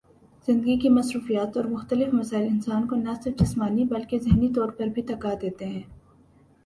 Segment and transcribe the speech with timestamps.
[0.47, 4.87] زندگی کی مصروفیات اور مختلف مسائل انسان کو نہ صرف جسمانی بلکہ ذہنی طور پر
[4.87, 5.83] بھی تھکا دیتے ہیں